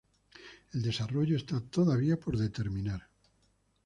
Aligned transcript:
El 0.73 0.81
desarrollo 0.81 1.37
está 1.37 1.61
todavía 1.61 2.19
por 2.19 2.35
determinar. 2.35 3.07